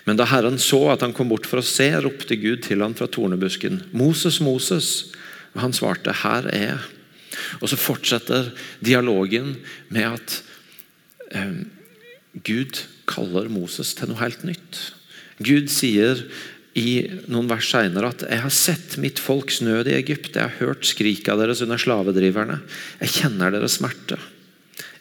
[0.07, 2.95] Men da Herren så at han kom bort for å se, ropte Gud til han
[2.95, 3.83] fra tornebusken.
[3.93, 5.11] 'Moses, Moses.'
[5.57, 6.93] Og han svarte, 'Her er jeg'.
[7.61, 8.53] Og så fortsetter
[8.85, 9.57] dialogen
[9.91, 10.43] med at
[11.35, 11.67] eh,
[12.45, 14.79] Gud kaller Moses til noe helt nytt.
[15.43, 16.23] Gud sier
[16.77, 20.61] i noen vers senere at 'jeg har sett mitt folks nød i Egypt', 'jeg har
[20.61, 22.63] hørt skrika deres under slavedriverne',
[23.01, 24.21] 'jeg kjenner deres smerte'.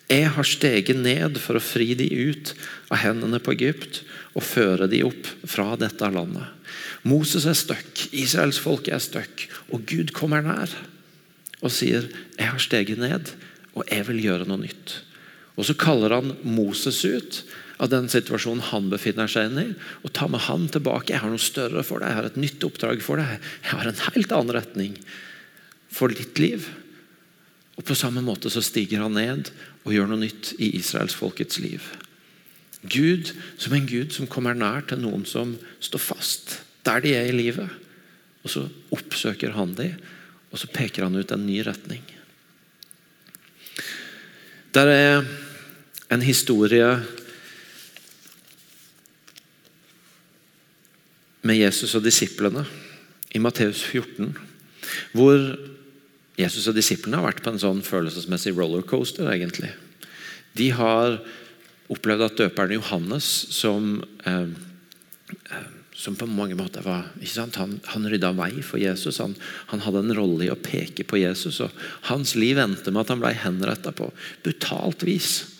[0.09, 2.53] Jeg har steget ned for å fri de ut
[2.91, 4.03] av hendene på Egypt
[4.35, 6.51] og føre de opp fra dette landet.
[7.07, 10.71] Moses er støkk, Israels folk er støkk, og Gud kommer nær
[11.61, 13.31] og sier, 'Jeg har steget ned,
[13.75, 15.01] og jeg vil gjøre noe nytt'.
[15.57, 17.43] Og Så kaller han Moses ut
[17.79, 21.13] av den situasjonen han befinner seg i, og tar med han tilbake.
[21.13, 23.39] 'Jeg har noe større for deg, jeg har et nytt oppdrag for deg.
[23.63, 24.97] Jeg har en helt annen retning
[25.89, 26.67] for ditt liv.'
[27.77, 29.51] Og På samme måte så stiger han ned
[29.83, 31.81] og gjør noe nytt i israelsfolkets liv.
[32.89, 37.29] Gud som en Gud som kommer nær til noen som står fast der de er
[37.29, 37.69] i livet.
[38.45, 39.95] Og så oppsøker han dem,
[40.53, 42.03] og så peker han ut en ny retning.
[44.75, 45.23] Der er
[46.11, 46.89] en historie
[51.45, 52.65] med Jesus og disiplene
[53.35, 54.35] i Matteus 14,
[55.15, 55.39] hvor
[56.39, 59.29] Jesus og disiplene har vært på en sånn følelsesmessig rollercoaster.
[59.31, 59.71] egentlig.
[60.55, 61.19] De har
[61.93, 64.47] opplevd at døperen Johannes, som, eh,
[65.51, 67.05] eh, som på mange måter var
[67.55, 69.19] Han, han rydda vei for Jesus.
[69.19, 69.35] Han,
[69.67, 71.61] han, hadde en rolle i å peke på Jesus.
[71.61, 71.71] og
[72.09, 74.11] Hans liv endte med at han ble henretta på
[74.43, 75.55] brutalt vis.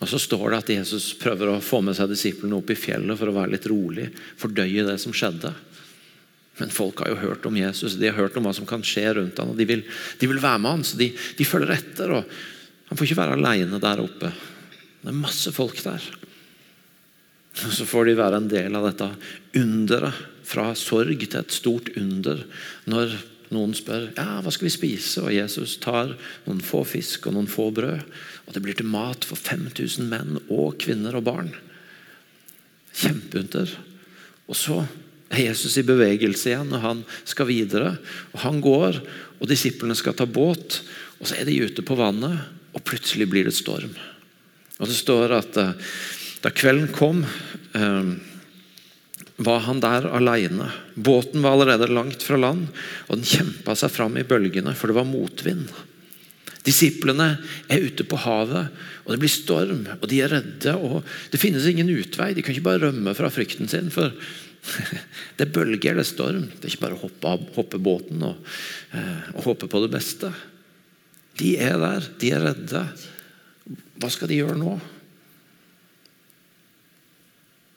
[0.00, 3.18] Og Så står det at Jesus prøver å få med seg disiplene opp i fjellet
[3.18, 5.52] for å være litt rolig, fordøye det som skjedde.
[6.58, 9.06] Men folk har jo hørt om Jesus, de har hørt om hva som kan skje
[9.16, 9.84] rundt ham, og de vil,
[10.18, 12.12] de vil være med ham, så de, de, følger etter.
[12.18, 14.32] og Han får ikke være alene der oppe.
[15.02, 16.04] Det er masse folk der.
[17.52, 19.10] Og Så får de være en del av dette
[19.58, 22.42] underet, fra sorg til et stort under.
[22.90, 23.12] Når
[23.54, 26.14] noen spør ja, hva skal vi spise, og Jesus tar
[26.46, 28.02] noen få fisk og noen få brød.
[28.46, 31.52] Og det blir til mat for 5000 menn og kvinner og barn.
[32.96, 33.70] Kjempeunder.
[34.50, 34.82] Og så
[35.32, 37.94] er Jesus i bevegelse igjen, og han skal videre.
[38.34, 39.00] og Han går,
[39.40, 40.82] og disiplene skal ta båt.
[41.20, 43.94] og Så er de ute på vannet, og plutselig blir det storm.
[44.82, 45.72] Og Det står at eh,
[46.42, 48.12] da kvelden kom, eh,
[49.42, 50.68] var han der alene.
[50.94, 52.66] Båten var allerede langt fra land,
[53.08, 55.70] og den kjempa seg fram i bølgene, for det var motvind.
[56.66, 57.32] Disiplene
[57.72, 58.70] er ute på havet,
[59.02, 60.74] og det blir storm, og de er redde.
[60.78, 62.32] og Det finnes ingen utvei.
[62.34, 63.90] De kan ikke bare rømme fra frykten sin.
[63.90, 64.12] for
[65.36, 66.46] Det er bølger, det storm.
[66.54, 68.52] Det er ikke bare å hoppe, hoppe båten og,
[68.94, 70.30] eh, og håpe på det beste.
[71.40, 72.84] De er der, de er redde.
[73.64, 74.76] Hva skal de gjøre nå?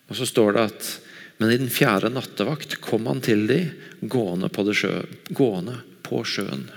[0.06, 0.94] Og Så står det at
[1.36, 5.04] men i den fjerde nattevakt kom han til dem gående på, sjø,
[5.36, 6.70] gående på sjøen.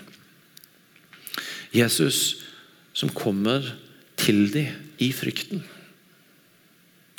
[1.70, 2.40] Jesus
[2.96, 3.62] som kommer
[4.18, 5.62] til dem i frykten.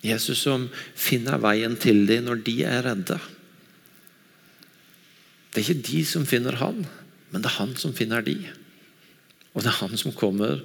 [0.03, 0.67] Jesus som
[0.99, 3.19] finner veien til dem når de er redde.
[5.49, 6.83] Det er ikke de som finner han,
[7.31, 8.35] men det er han som finner de.
[9.53, 10.59] Og det er han som kommer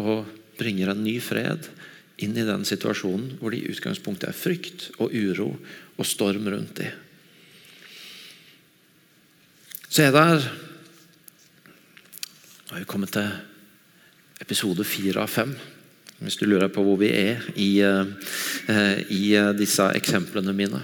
[0.00, 0.28] og
[0.62, 1.68] bringer en ny fred
[2.22, 5.50] inn i den situasjonen hvor det i utgangspunktet er frykt og uro
[5.98, 6.92] og storm rundt dem.
[9.92, 10.28] Så er det
[12.62, 13.28] Nå har vi kommet til
[14.40, 15.50] episode fire av fem.
[16.24, 20.80] Hvis du lurer på hvor vi er i, eh, i disse eksemplene mine.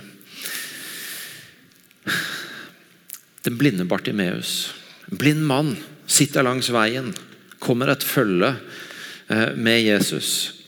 [3.46, 4.74] Den blinde Bartimeus.
[5.08, 7.14] Blind mann sitter langs veien.
[7.58, 8.52] Kommer et følge
[9.28, 10.58] med Jesus.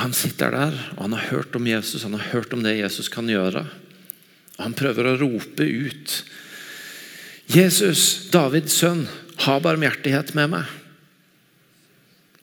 [0.00, 3.08] Han sitter der, og han har hørt om Jesus, han har hørt om det Jesus
[3.12, 3.66] kan gjøre.
[4.56, 6.20] Og Han prøver å rope ut.
[7.50, 9.08] 'Jesus, Davids sønn,
[9.46, 10.76] ha barmhjertighet med meg.'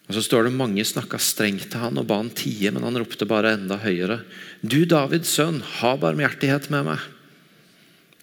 [0.08, 2.98] Og Så står det mange snakka strengt til han og ba han tie, men han
[3.00, 4.22] ropte bare enda høyere.
[4.64, 7.04] Du Davids sønn, ha barmhjertighet med meg.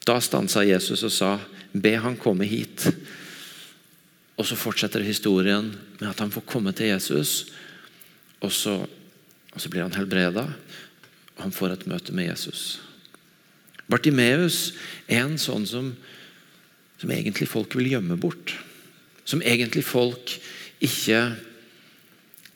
[0.08, 1.30] Da stansa Jesus og sa,
[1.72, 2.88] be han komme hit.
[4.34, 5.70] Og Så fortsetter historien
[6.00, 7.52] med at han får komme til Jesus,
[8.42, 8.74] og så,
[9.52, 10.48] og så blir han helbreda.
[11.38, 12.80] Han får et møte med Jesus.
[13.90, 14.72] Bartimeus
[15.06, 15.92] er en sånn som,
[16.98, 18.56] som egentlig folk vil gjemme bort.
[19.24, 20.34] Som egentlig folk
[20.84, 21.20] ikke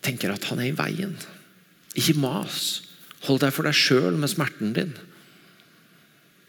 [0.05, 1.15] tenker at han er i veien.
[1.99, 2.89] Ikke mas.
[3.27, 4.95] Hold deg for deg sjøl med smerten din.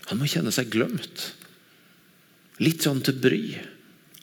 [0.09, 1.31] Han må kjenne seg glemt.
[2.59, 3.43] Litt sånn til bry.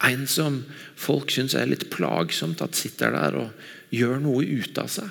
[0.04, 0.60] En som
[0.98, 5.08] folk syns er litt plagsomt at sitter der og gjør noe ut av seg.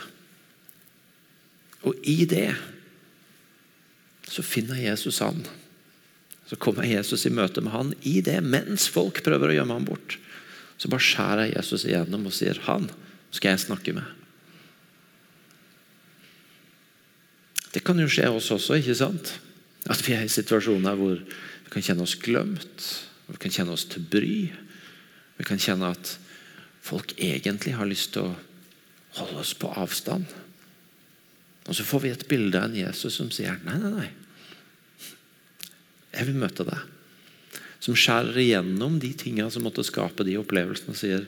[1.86, 2.52] Og i det
[4.26, 5.44] så finner Jesus han.
[6.46, 9.88] Så kommer Jesus i møte med han i det, mens folk prøver å gjemme ham
[9.88, 10.20] bort.
[10.78, 12.90] Så bare skjærer Jesus igjennom og sier han
[13.34, 14.06] skal jeg snakke med.
[17.76, 19.34] Det kan jo skje oss også, ikke sant?
[19.92, 22.86] At vi er i situasjoner hvor vi kan kjenne oss glemt,
[23.28, 24.38] vi kan kjenne oss til bry.
[25.36, 26.16] Vi kan kjenne at
[26.86, 28.36] folk egentlig har lyst til å
[29.20, 30.28] holde oss på avstand.
[31.66, 34.10] Og så får vi et bilde av en Jesus som sier nei, nei, nei.
[36.16, 36.84] Jeg vil møte deg.
[37.84, 41.26] Som skjærer igjennom de tingene som måtte skape de opplevelsene, og sier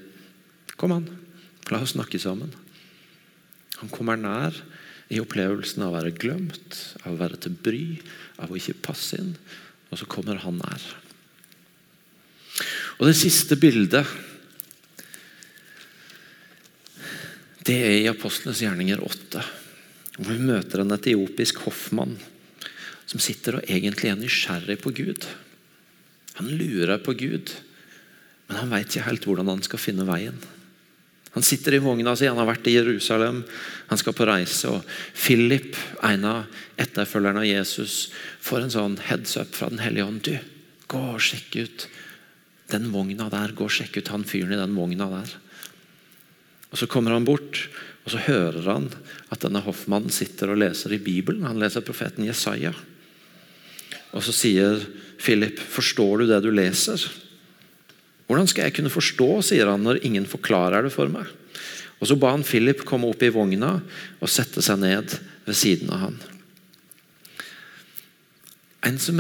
[0.79, 1.07] kom an.
[1.73, 2.53] La oss snakke sammen.
[3.81, 4.55] Han kommer nær
[5.13, 7.83] i opplevelsen av å være glemt, av å være til bry,
[8.41, 9.35] av å ikke passe inn.
[9.91, 10.85] Og så kommer han nær.
[12.97, 14.05] Og det siste bildet
[17.67, 19.43] det er i Apostlenes gjerninger 8.
[20.17, 22.15] Hvor vi møter en etiopisk hoffmann
[23.07, 25.27] som sitter og egentlig er nysgjerrig på Gud.
[26.39, 27.51] Han lurer på Gud,
[28.47, 30.39] men han veit ikke helt hvordan han skal finne veien.
[31.35, 33.43] Han sitter i vogna si, han har vært i Jerusalem,
[33.91, 34.71] han skal på reise.
[34.71, 34.81] og
[35.13, 35.75] Philip,
[36.07, 37.97] en av etterfølgerne av Jesus,
[38.41, 40.23] får en sånn heads up fra Den hellige ånd.
[40.25, 40.39] Du,
[40.87, 41.87] gå og sjekk ut
[42.71, 43.53] den vogna der.
[43.55, 45.35] Gå og sjekk ut han fyren i den vogna der.
[46.71, 47.67] Og Så kommer han bort,
[48.05, 48.89] og så hører han
[49.31, 51.47] at denne hoffmannen sitter og leser i Bibelen.
[51.47, 52.73] Han leser profeten Jesaja.
[54.15, 54.83] Og så sier
[55.17, 57.23] Philip, 'Forstår du det du leser?'
[58.27, 61.27] Hvordan skal jeg kunne forstå, sier han, når ingen forklarer det for meg?
[62.01, 63.81] Og Så ba han Philip komme opp i vogna
[64.19, 66.17] og sette seg ned ved siden av han.
[68.83, 69.19] En som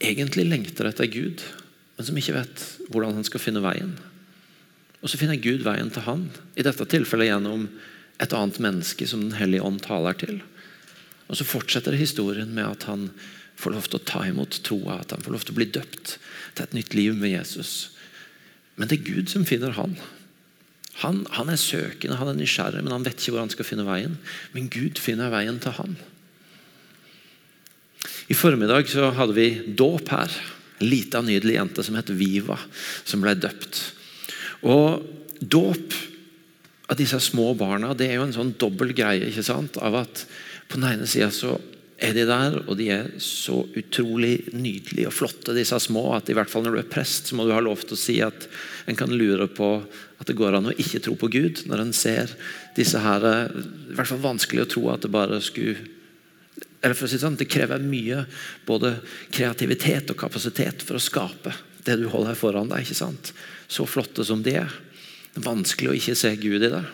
[0.00, 1.42] egentlig lengter etter Gud,
[2.02, 3.92] men som ikke vet hvordan han skal finne veien.
[5.06, 6.24] Og så finner Gud veien til han,
[6.58, 7.68] i dette tilfellet gjennom
[8.18, 10.40] et annet menneske som Den hellige ånd taler til.
[11.30, 13.12] Og Så fortsetter historien med at han
[13.54, 16.16] får lov til å ta imot troa, at han får lov til å bli døpt
[16.18, 17.92] til et nytt liv med Jesus.
[18.74, 19.94] Men det er Gud som finner han.
[21.04, 23.86] Han, han er søkende, han er nysgjerrig, men han vet ikke hvor han skal finne
[23.86, 24.18] veien.
[24.56, 25.94] Men Gud finner veien til han.
[28.26, 29.46] I formiddag så hadde vi
[29.78, 30.34] dåp her.
[30.82, 32.58] Lita, nydelig jente som het Viva,
[33.04, 33.82] som ble døpt.
[34.68, 35.02] Og
[35.40, 35.98] dåp
[36.92, 39.28] av disse små barna det er jo en sånn dobbel greie.
[39.28, 39.78] ikke sant?
[39.80, 40.26] Av at
[40.68, 41.58] På den ene sida så
[42.02, 46.36] er de der, og de er så utrolig nydelige og flotte, disse små, at i
[46.36, 48.46] hvert fall når du er prest, så må du ha lov til å si at
[48.88, 49.68] en kan lure på
[50.22, 52.32] at det går an å ikke tro på Gud når en ser
[52.78, 55.76] disse her I hvert fall vanskelig å tro at det bare skulle
[56.82, 58.24] eller for å si sånn, Det krever mye
[58.66, 58.96] både
[59.30, 61.54] kreativitet og kapasitet for å skape
[61.86, 62.82] det du holder foran deg.
[62.82, 63.32] ikke sant?
[63.68, 64.72] Så flotte som de er.
[65.32, 66.84] Det er vanskelig å ikke se Gud i det.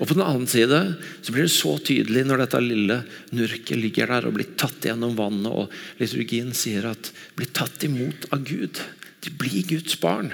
[0.00, 0.78] Og På den annen side
[1.22, 2.96] så blir det så tydelig når dette lille
[3.36, 8.26] nurket ligger der og blir tatt gjennom vannet, og liturgien sier at blir tatt imot
[8.34, 8.80] av Gud.
[9.22, 10.32] De blir Guds barn.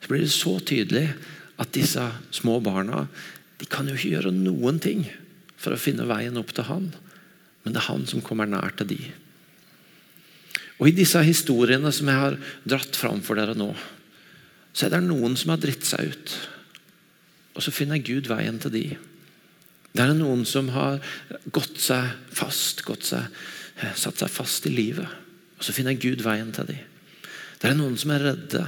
[0.00, 1.10] Så blir det så tydelig
[1.60, 3.04] at disse små barna
[3.60, 5.04] de kan jo ikke gjøre noen ting
[5.60, 6.88] for å finne veien opp til Han,
[7.64, 9.00] men det er Han som kommer nær til de.
[10.80, 13.68] Og I disse historiene som jeg har dratt fram for dere nå,
[14.72, 16.34] så er det noen som har dritt seg ut.
[17.58, 18.84] Og så finner Gud veien til de.
[19.90, 21.00] Det er noen som har
[21.52, 23.26] gått seg fast, gått seg,
[23.82, 25.08] eh, satt seg fast i livet.
[25.58, 26.78] Og så finner Gud veien til de.
[27.60, 28.62] Det er noen som er redde,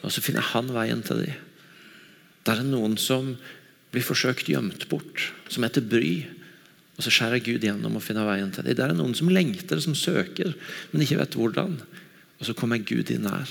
[0.00, 1.34] og så finner han veien til de.
[2.46, 3.34] Det er noen som
[3.92, 6.14] blir forsøkt gjemt bort, som er til bry.
[7.02, 8.76] Og så skjærer Gud gjennom og finner veien til dem.
[8.78, 10.52] Det er noen som lengter, som søker,
[10.92, 11.72] men ikke vet hvordan.
[12.38, 13.50] Og så kommer Gud inn nær.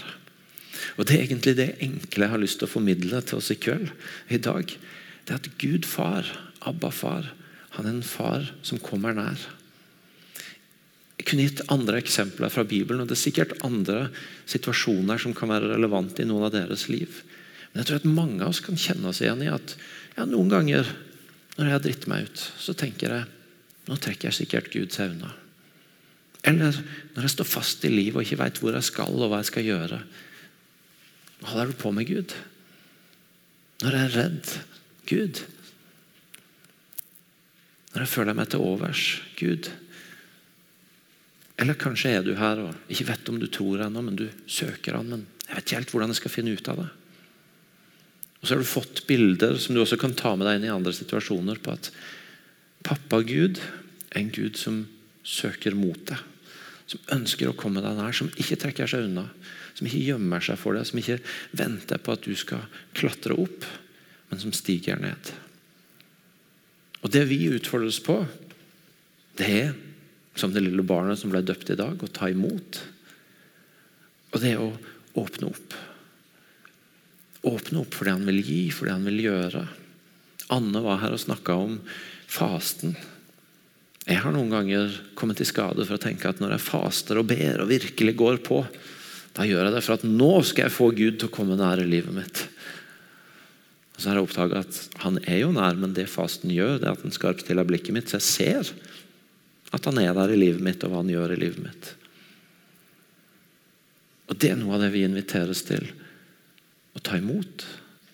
[0.96, 3.60] Og Det er egentlig det enkle jeg har lyst til å formidle til oss i
[3.60, 3.92] kveld.
[4.30, 4.72] i dag.
[5.28, 6.24] Det er at Gud far,
[6.62, 7.34] Abba far,
[7.76, 9.36] han er en far som kommer nær.
[11.20, 14.10] Jeg kunne gitt andre eksempler fra Bibelen, og det er sikkert andre
[14.48, 17.20] situasjoner som kan være relevante i noen av deres liv.
[17.74, 19.76] Men jeg tror at mange av oss kan kjenne oss igjen i at
[20.16, 20.88] ja, noen ganger
[21.58, 23.41] når jeg har dritt meg ut, så tenker jeg
[23.92, 25.34] nå trekker jeg sikkert Gud seg unna.
[26.48, 26.78] Eller
[27.14, 29.50] når jeg står fast i livet og ikke vet hvor jeg skal og hva jeg
[29.52, 30.00] skal gjøre,
[31.52, 32.34] holder du på med, Gud?
[33.82, 34.54] Når jeg er redd,
[35.10, 35.42] Gud?
[37.92, 39.04] Når jeg føler meg til overs,
[39.36, 39.68] Gud?
[41.62, 44.98] Eller kanskje er du her og ikke vet om du tror ennå, men du søker
[44.98, 46.90] han, men jeg vet ikke helt hvordan jeg skal finne ut av det.
[48.40, 50.74] Og Så har du fått bilder som du også kan ta med deg inn i
[50.74, 51.92] andre situasjoner på at
[52.88, 53.60] pappa Gud
[54.16, 54.84] en Gud som
[55.24, 56.20] søker mot deg.
[56.92, 59.28] Som ønsker å komme deg nær, som ikke trekker seg unna.
[59.78, 61.22] Som ikke gjemmer seg for deg, som ikke
[61.56, 62.66] venter på at du skal
[62.98, 63.68] klatre opp,
[64.32, 65.32] men som stiger ned.
[67.02, 68.20] Og Det vi utfordres på,
[69.40, 69.72] det er,
[70.36, 72.82] som det lille barnet som ble døpt i dag, å ta imot.
[74.32, 74.74] Og det er å
[75.20, 75.78] åpne opp.
[77.48, 79.64] Åpne opp for det han vil gi, for det han vil gjøre.
[80.54, 81.80] Anne var her og snakka om
[82.32, 82.94] fasten.
[84.08, 87.28] Jeg har noen ganger kommet i skade for å tenke at når jeg faster og
[87.30, 88.64] ber og virkelig går på,
[89.38, 91.80] da gjør jeg det for at nå skal jeg få Gud til å komme nær
[91.80, 92.42] i livet mitt.
[93.94, 96.90] Og så har jeg oppdaga at han er jo nær, men det fasten gjør, det
[96.90, 98.74] er at han skarpstiller blikket mitt, så jeg ser
[99.72, 101.94] at han er der i livet mitt, og hva han gjør i livet mitt.
[104.32, 105.86] Og Det er noe av det vi inviteres til.
[106.96, 107.66] Å ta imot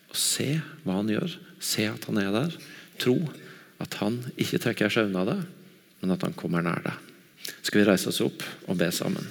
[0.10, 1.38] og se hva han gjør.
[1.62, 2.56] Se at han er der.
[3.02, 3.16] Tro
[3.82, 5.38] at han ikke trekker seg unna det,
[6.02, 7.06] men at han kommer nær deg.
[7.62, 9.28] Skal vi reise oss opp og be sammen?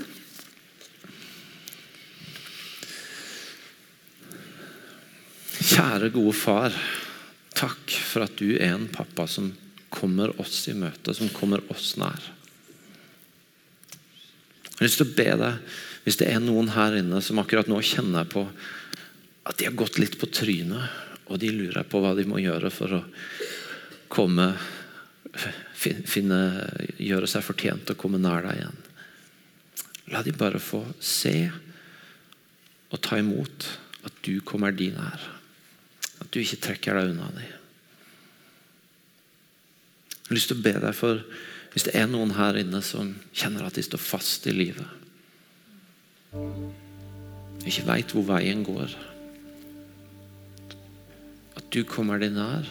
[5.67, 6.75] Kjære, gode far.
[7.57, 9.51] Takk for at du er en pappa som
[9.93, 12.33] kommer oss i møte, som kommer oss nær.
[14.77, 17.69] Jeg har lyst til å be deg, hvis det er noen her inne som akkurat
[17.71, 18.45] nå kjenner på
[19.47, 20.91] at de har gått litt på trynet,
[21.27, 23.03] og de lurer på hva de må gjøre for å
[24.13, 24.53] komme
[25.77, 26.41] finne,
[26.97, 28.79] Gjøre seg fortjent og komme nær deg igjen.
[30.15, 31.51] La de bare få se
[32.95, 33.67] og ta imot
[34.07, 35.23] at du kommer de nær.
[36.23, 37.55] At du ikke trekker deg unna dem.
[40.27, 41.23] Jeg har lyst til å be deg for
[41.75, 44.87] hvis det er noen her inne som kjenner at de står fast i livet.
[47.67, 48.95] Ikke veit hvor veien går.
[51.59, 52.65] At du kommer de nær.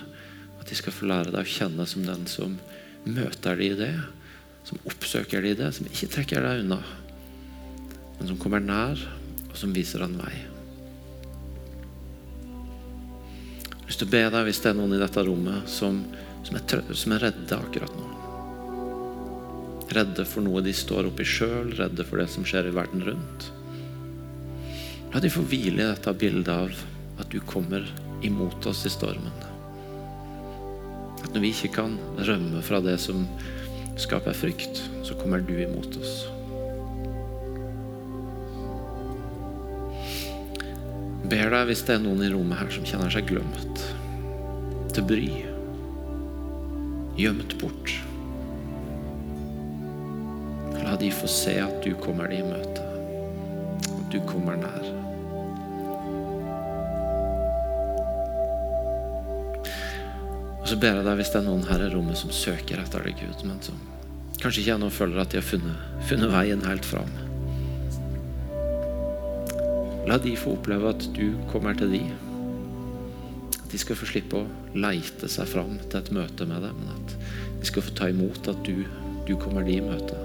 [0.57, 2.57] At de skal få lære deg å kjenne som den som
[3.05, 3.93] møter de det.
[4.65, 6.81] Som oppsøker de det, som ikke trekker deg unna.
[8.17, 9.01] Men som kommer nær,
[9.45, 10.33] og som viser en vei.
[13.69, 16.01] Jeg har lyst til å be deg hvis det er noen i dette rommet som,
[16.47, 18.07] som, er, som er redde akkurat nå.
[19.93, 23.51] Redde for noe de står oppi sjøl, redde for det som skjer i verden rundt.
[25.13, 27.85] La de få hvile i dette bildet av at du kommer
[28.25, 29.54] imot oss i stormen.
[31.25, 33.25] At når vi ikke kan rømme fra det som
[33.97, 36.27] skaper frykt, så kommer du imot oss.
[41.25, 43.81] Ber deg hvis det er noen i rommet her som kjenner seg glemt,
[44.93, 45.29] til bry,
[47.17, 47.95] gjemt bort.
[50.83, 52.85] La de få se at du kommer dem i møte.
[53.89, 55.04] At du kommer nær.
[60.65, 63.03] Og så ber jeg deg hvis det er noen her i rommet som søker etter
[63.05, 63.77] deg, Gud, men som
[64.41, 67.11] kanskje ikke ennå føler at de har funnet, funnet veien helt fram.
[70.09, 71.99] La de få oppleve at du kommer til de.
[73.59, 76.97] At de skal få slippe å leite seg fram til et møte med deg, men
[76.97, 77.13] at
[77.61, 78.87] de skal få ta imot at du,
[79.29, 80.17] du kommer de i møte.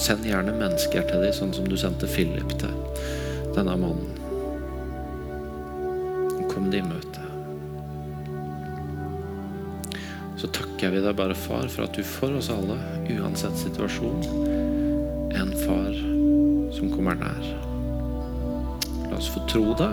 [0.00, 2.72] Send gjerne mennesker til dem, sånn som du sendte Philip til
[3.52, 4.19] denne mannen.
[6.70, 7.22] Kom i møte.
[10.38, 12.76] Så takker vi deg bare, far, for at du for oss alle,
[13.10, 14.22] uansett situasjon,
[15.34, 15.90] en far
[16.76, 17.42] som kommer nær.
[19.08, 19.90] La oss få tro det.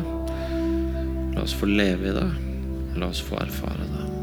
[1.33, 2.29] La oss få leve i det.
[3.01, 4.16] La oss få erfare det.